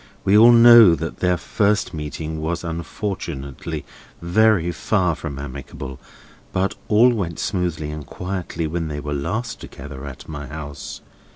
[0.23, 3.85] We all know that their first meeting was unfortunately
[4.19, 5.99] very far from amicable;
[6.51, 11.01] but all went smoothly and quietly when they were last together at my house.